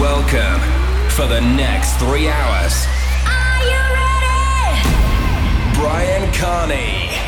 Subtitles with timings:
[0.00, 0.60] Welcome
[1.10, 2.86] for the next three hours.
[3.26, 5.74] Are you ready?
[5.74, 7.27] Brian Carney.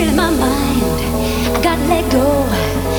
[0.00, 0.82] In my mind.
[1.56, 2.89] I gotta let go.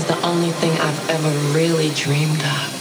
[0.00, 2.79] is the only thing I've ever really dreamed of.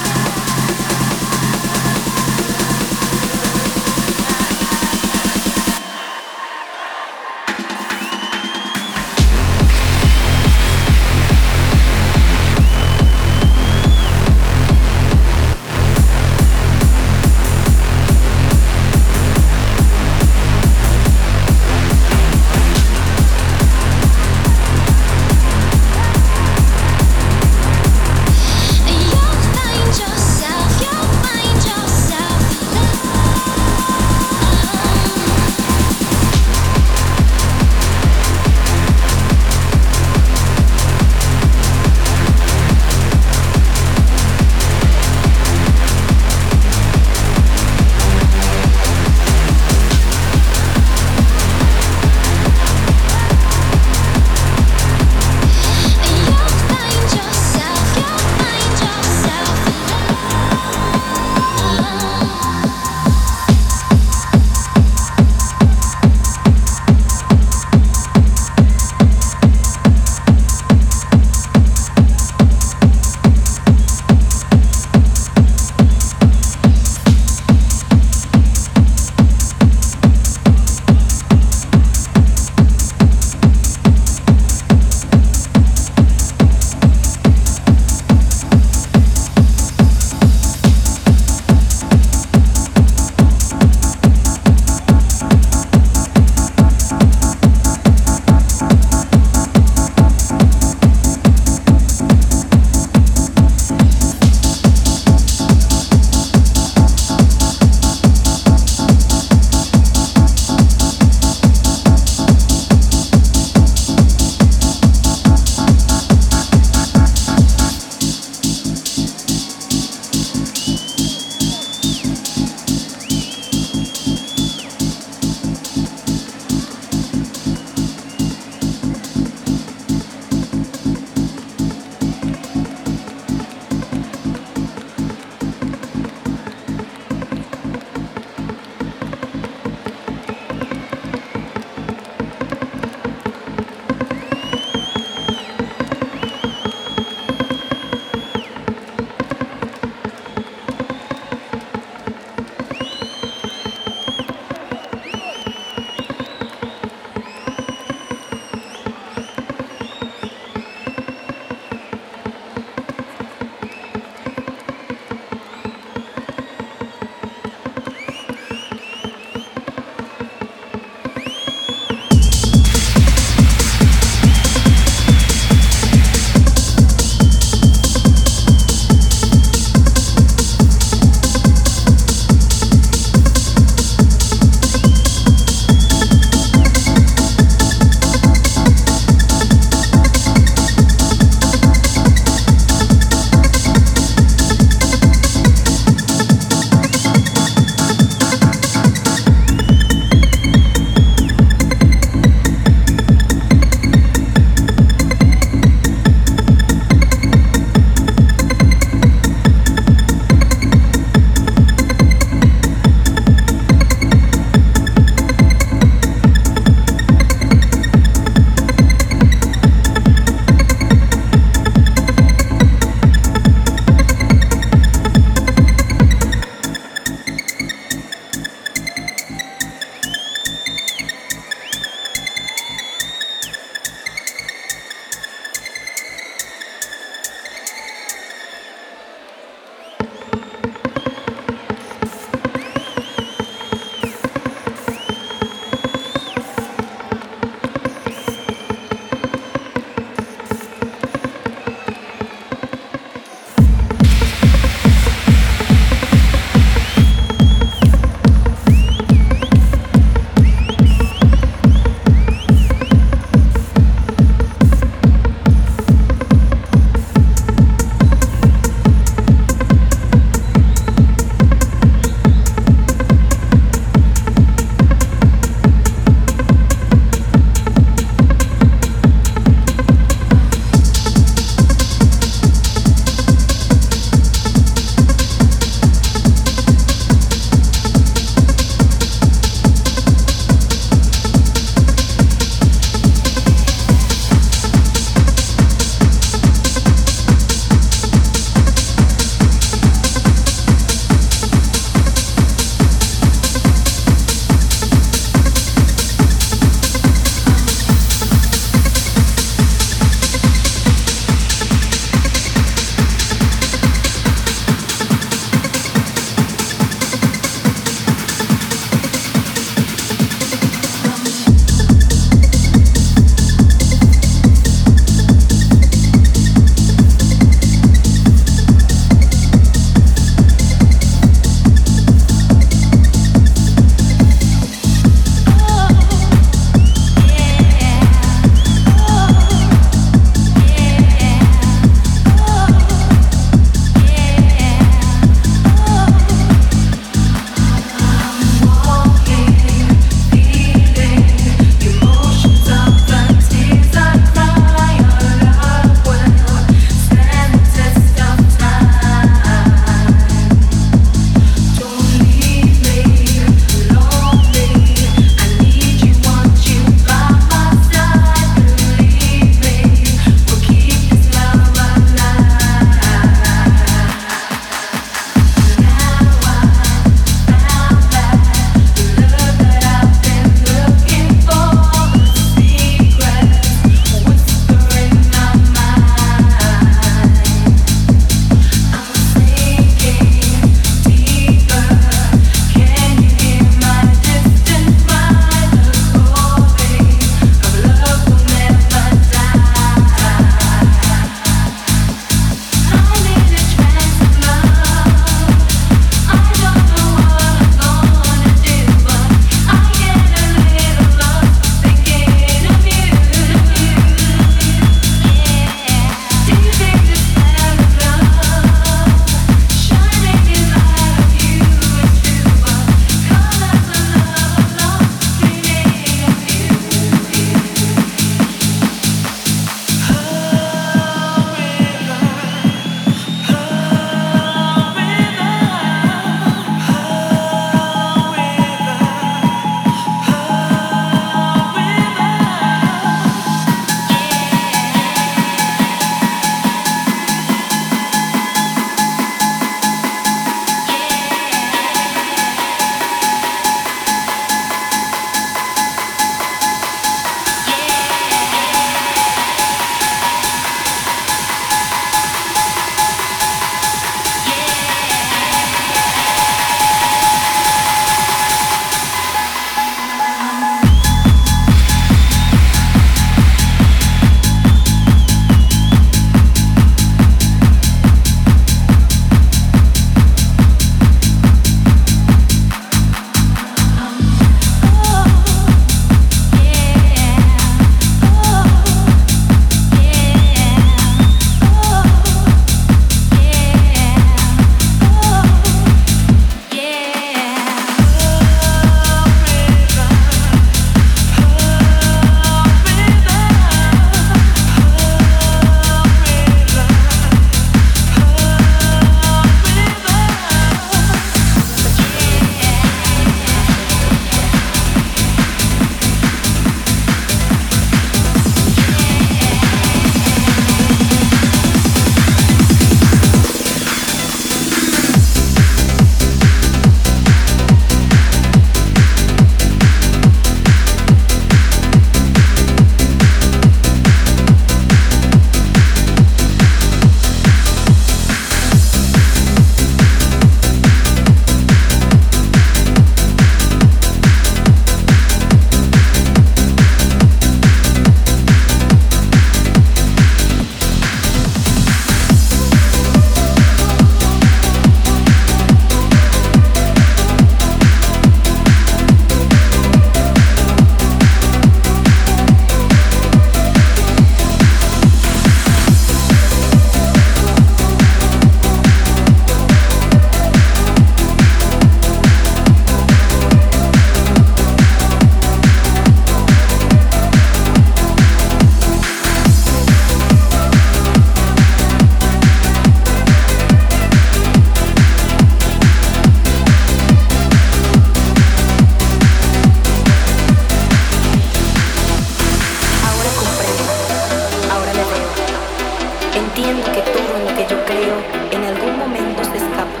[596.58, 598.16] Entiendo que todo en lo que yo creo
[598.50, 600.00] en algún momento se escapa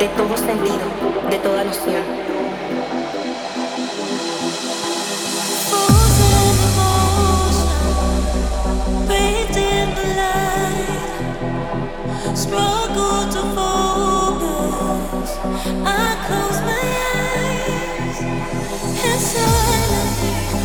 [0.00, 0.80] de todo sentido,
[1.30, 2.02] de toda noción.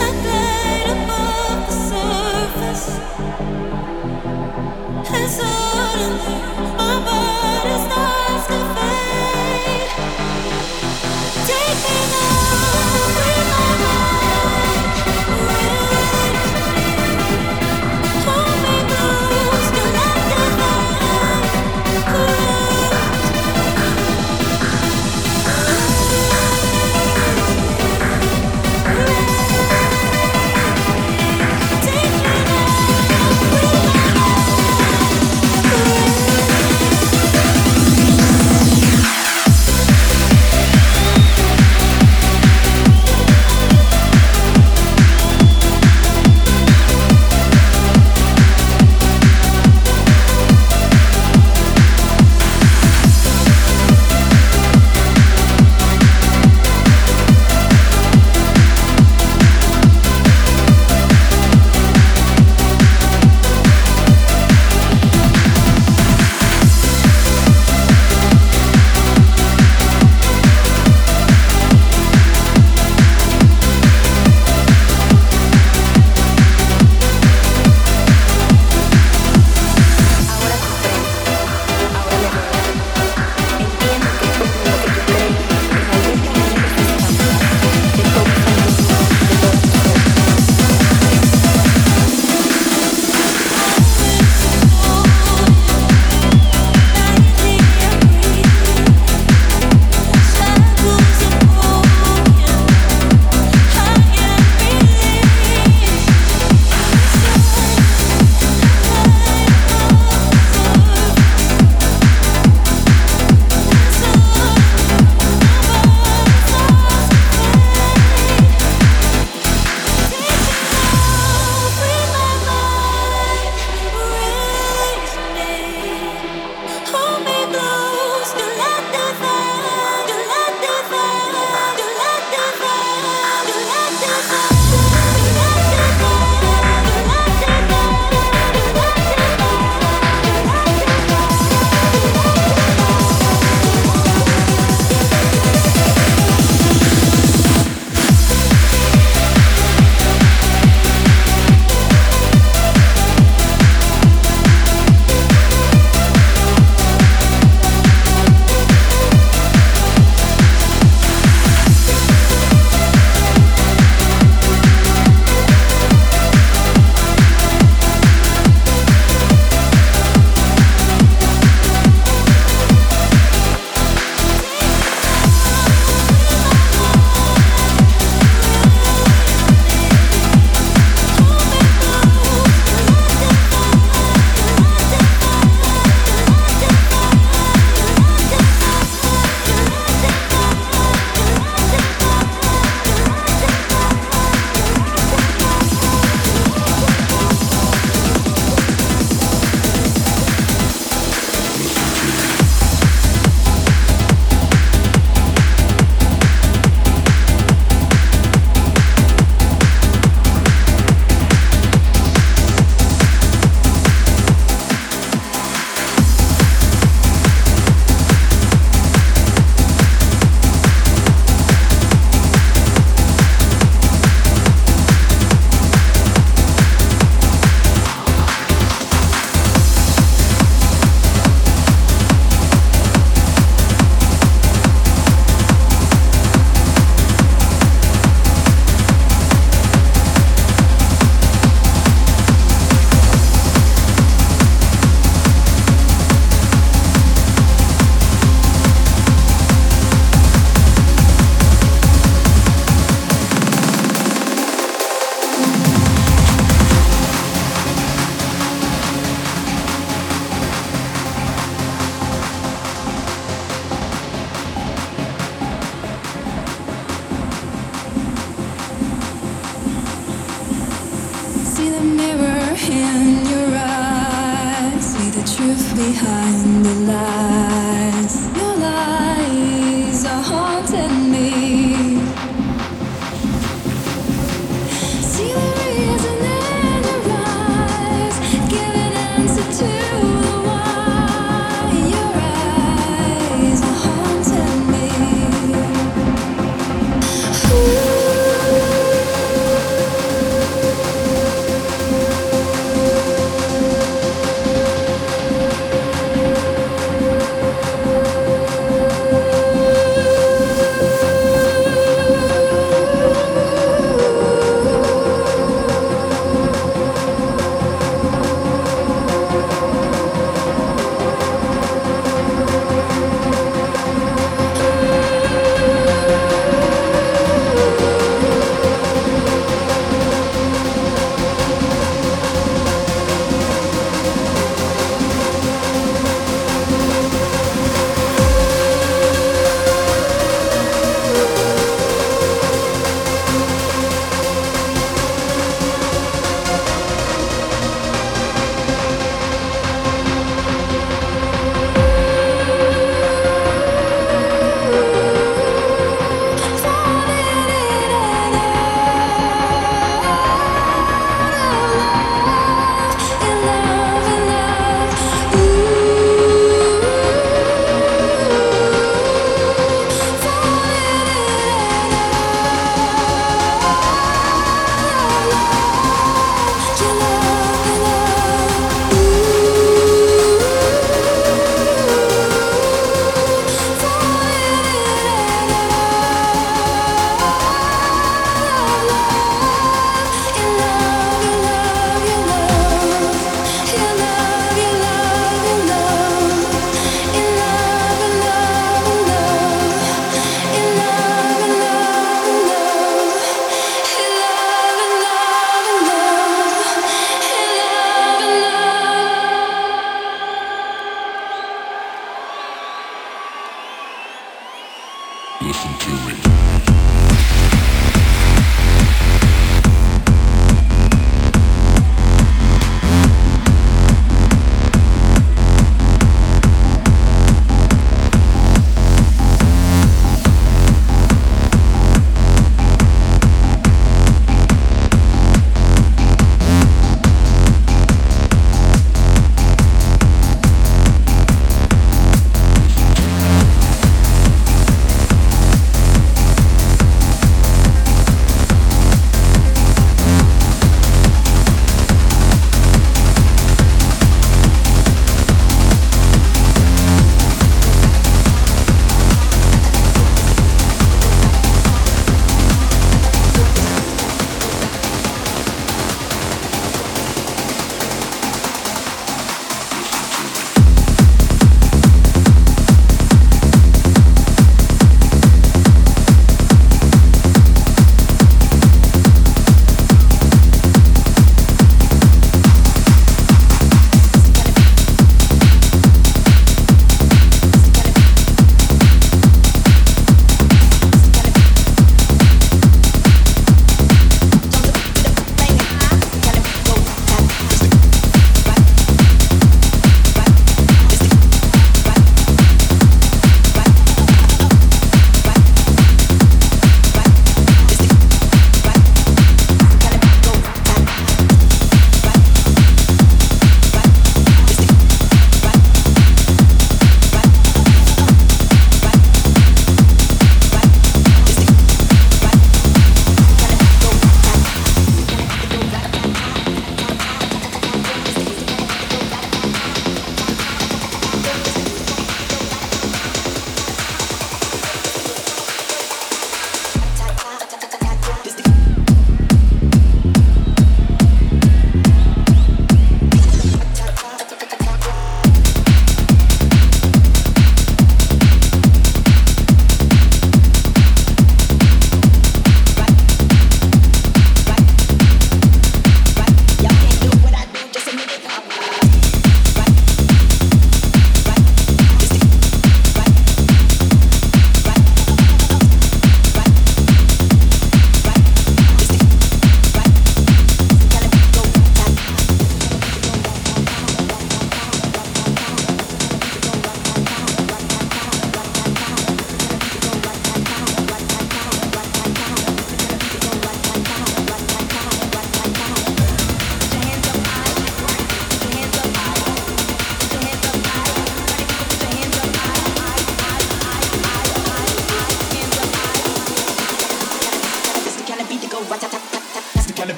[0.00, 3.02] I glide above the surface.
[6.02, 6.51] you.